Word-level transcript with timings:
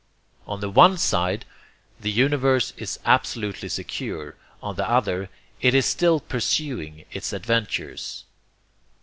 On 0.47 0.61
the 0.61 0.69
one 0.71 0.97
side 0.97 1.45
the 1.99 2.09
universe 2.09 2.73
is 2.75 2.97
absolutely 3.05 3.69
secure, 3.69 4.35
on 4.59 4.75
the 4.75 4.89
other 4.89 5.29
it 5.61 5.75
is 5.75 5.85
still 5.85 6.19
pursuing 6.19 7.05
its 7.11 7.31
adventures. 7.31 8.23